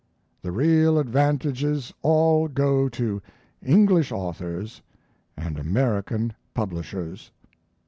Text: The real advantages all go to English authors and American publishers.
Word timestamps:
The 0.41 0.51
real 0.51 0.97
advantages 0.97 1.93
all 2.01 2.47
go 2.47 2.89
to 2.89 3.21
English 3.63 4.11
authors 4.11 4.81
and 5.37 5.59
American 5.59 6.33
publishers. 6.55 7.29